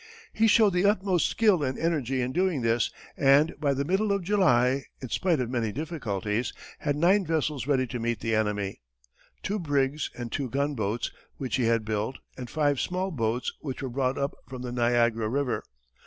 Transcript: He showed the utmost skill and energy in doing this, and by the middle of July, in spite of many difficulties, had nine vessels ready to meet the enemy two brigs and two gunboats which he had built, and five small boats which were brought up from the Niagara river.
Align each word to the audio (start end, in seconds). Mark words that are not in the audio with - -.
He 0.33 0.47
showed 0.47 0.73
the 0.73 0.85
utmost 0.85 1.27
skill 1.29 1.61
and 1.61 1.77
energy 1.77 2.21
in 2.23 2.31
doing 2.31 2.63
this, 2.63 2.89
and 3.15 3.53
by 3.59 3.75
the 3.75 3.85
middle 3.85 4.11
of 4.11 4.23
July, 4.23 4.85
in 4.99 5.09
spite 5.09 5.39
of 5.39 5.47
many 5.51 5.71
difficulties, 5.71 6.53
had 6.79 6.95
nine 6.95 7.23
vessels 7.23 7.67
ready 7.67 7.85
to 7.85 7.99
meet 7.99 8.19
the 8.19 8.33
enemy 8.33 8.81
two 9.43 9.59
brigs 9.59 10.09
and 10.17 10.31
two 10.31 10.49
gunboats 10.49 11.11
which 11.37 11.57
he 11.57 11.65
had 11.65 11.85
built, 11.85 12.17
and 12.35 12.49
five 12.49 12.79
small 12.79 13.11
boats 13.11 13.53
which 13.59 13.83
were 13.83 13.89
brought 13.89 14.17
up 14.17 14.35
from 14.47 14.63
the 14.63 14.71
Niagara 14.71 15.29
river. 15.29 15.63